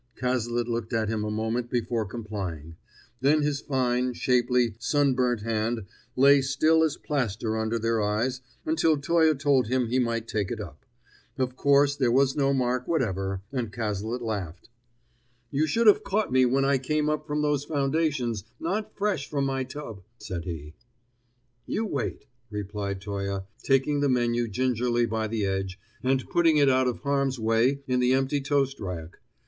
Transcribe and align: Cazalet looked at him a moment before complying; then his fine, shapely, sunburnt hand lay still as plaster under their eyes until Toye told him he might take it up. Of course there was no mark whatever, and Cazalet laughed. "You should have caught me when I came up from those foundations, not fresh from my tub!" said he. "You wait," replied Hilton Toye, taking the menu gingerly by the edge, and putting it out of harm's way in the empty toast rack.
Cazalet 0.15 0.67
looked 0.67 0.93
at 0.93 1.09
him 1.09 1.23
a 1.23 1.29
moment 1.29 1.69
before 1.69 2.05
complying; 2.07 2.75
then 3.19 3.43
his 3.43 3.61
fine, 3.61 4.13
shapely, 4.13 4.73
sunburnt 4.79 5.41
hand 5.41 5.85
lay 6.15 6.41
still 6.41 6.81
as 6.83 6.97
plaster 6.97 7.55
under 7.55 7.77
their 7.77 8.01
eyes 8.01 8.41
until 8.65 8.97
Toye 8.97 9.35
told 9.35 9.67
him 9.67 9.85
he 9.89 9.99
might 9.99 10.27
take 10.27 10.49
it 10.49 10.59
up. 10.59 10.87
Of 11.37 11.55
course 11.55 11.95
there 11.95 12.11
was 12.11 12.35
no 12.35 12.51
mark 12.51 12.87
whatever, 12.87 13.43
and 13.51 13.71
Cazalet 13.71 14.23
laughed. 14.23 14.69
"You 15.51 15.67
should 15.67 15.85
have 15.85 16.03
caught 16.03 16.31
me 16.31 16.47
when 16.47 16.65
I 16.65 16.79
came 16.79 17.07
up 17.07 17.27
from 17.27 17.43
those 17.43 17.63
foundations, 17.65 18.43
not 18.59 18.95
fresh 18.97 19.29
from 19.29 19.45
my 19.45 19.63
tub!" 19.63 20.01
said 20.17 20.45
he. 20.45 20.73
"You 21.67 21.85
wait," 21.85 22.25
replied 22.49 23.03
Hilton 23.03 23.27
Toye, 23.39 23.43
taking 23.61 23.99
the 23.99 24.09
menu 24.09 24.47
gingerly 24.47 25.05
by 25.05 25.27
the 25.27 25.45
edge, 25.45 25.79
and 26.01 26.27
putting 26.27 26.57
it 26.57 26.69
out 26.71 26.87
of 26.87 27.01
harm's 27.01 27.37
way 27.39 27.83
in 27.85 27.99
the 27.99 28.13
empty 28.13 28.41
toast 28.41 28.79
rack. 28.79 29.19